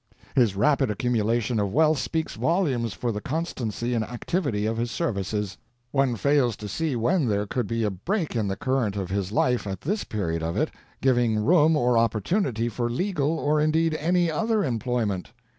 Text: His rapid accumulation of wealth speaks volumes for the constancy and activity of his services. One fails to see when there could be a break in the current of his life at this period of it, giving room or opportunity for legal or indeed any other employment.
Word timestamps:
His 0.33 0.55
rapid 0.55 0.89
accumulation 0.89 1.59
of 1.59 1.71
wealth 1.71 1.99
speaks 1.99 2.33
volumes 2.33 2.91
for 2.93 3.11
the 3.11 3.21
constancy 3.21 3.93
and 3.93 4.03
activity 4.03 4.65
of 4.65 4.77
his 4.77 4.89
services. 4.89 5.57
One 5.91 6.15
fails 6.15 6.55
to 6.57 6.67
see 6.67 6.95
when 6.95 7.27
there 7.27 7.45
could 7.45 7.67
be 7.67 7.83
a 7.83 7.91
break 7.91 8.35
in 8.35 8.47
the 8.47 8.55
current 8.55 8.95
of 8.95 9.11
his 9.11 9.31
life 9.31 9.67
at 9.67 9.81
this 9.81 10.03
period 10.03 10.41
of 10.41 10.57
it, 10.57 10.71
giving 11.01 11.45
room 11.45 11.77
or 11.77 11.99
opportunity 11.99 12.67
for 12.67 12.89
legal 12.89 13.37
or 13.37 13.61
indeed 13.61 13.93
any 13.93 14.31
other 14.31 14.63
employment. 14.65 15.33